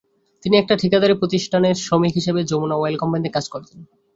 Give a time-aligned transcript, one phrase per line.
[0.43, 3.79] তিনি একটি ঠিকাদারি প্রতিষ্ঠানের শ্রমিক হিসেবে যমুনা অয়েল কোম্পানিতে কাজ করতেন।